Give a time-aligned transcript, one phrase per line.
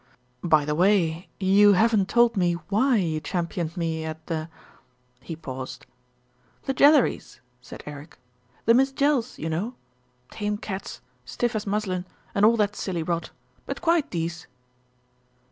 [0.43, 4.49] "By the way, you haven't told me why you championed me at the"
[5.21, 5.85] He paused.
[6.63, 8.17] "The Jelleries," said Eric.
[8.65, 9.75] "The Miss Jells, you know.
[10.31, 13.29] Tame cats, stiff as muslin, and all that silly rot;
[13.67, 14.47] but quite dece."